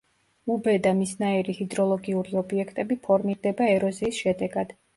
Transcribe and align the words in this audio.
უბე 0.53 0.71
და 0.87 0.93
მისნაირი 1.01 1.55
ჰიდროლოგიური 1.59 2.41
ობიექტები 2.43 2.99
ფორმირდება 3.07 3.71
ეროზიის 3.77 4.27
შედეგად. 4.27 4.77